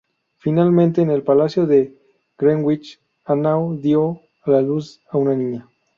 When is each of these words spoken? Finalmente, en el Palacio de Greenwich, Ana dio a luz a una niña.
Finalmente, 0.39 1.03
en 1.03 1.11
el 1.11 1.21
Palacio 1.21 1.67
de 1.67 1.93
Greenwich, 2.39 2.99
Ana 3.23 3.57
dio 3.69 4.19
a 4.45 4.59
luz 4.59 4.99
a 5.11 5.19
una 5.19 5.35
niña. 5.35 5.69